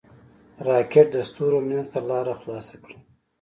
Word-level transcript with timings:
راکټ 0.67 1.07
د 1.13 1.17
ستورو 1.29 1.59
منځ 1.67 1.85
ته 1.93 1.99
لاره 2.09 2.33
خلاصه 2.41 2.75
کړه 2.83 2.97